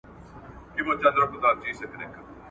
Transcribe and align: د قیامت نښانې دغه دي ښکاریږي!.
د 0.03 0.03
قیامت 0.73 0.97
نښانې 1.03 1.35
دغه 1.41 1.49
دي 1.61 1.69
ښکاریږي!. 1.77 2.21